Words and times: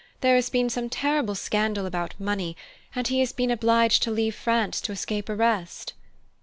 There 0.21 0.33
has 0.33 0.49
been 0.49 0.67
some 0.71 0.89
terrible 0.89 1.35
scandal 1.35 1.85
about 1.85 2.19
money 2.19 2.57
and 2.95 3.07
he 3.07 3.19
has 3.19 3.31
been 3.31 3.51
obliged 3.51 4.01
to 4.01 4.09
leave 4.09 4.33
France 4.33 4.81
to 4.81 4.91
escape 4.91 5.29
arrest." 5.29 5.93